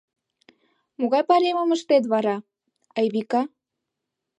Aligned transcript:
—Могай 0.99 1.23
пайремым 1.29 1.69
ыштет 1.75 2.03
вара, 2.13 2.35
Айвика? 2.97 3.41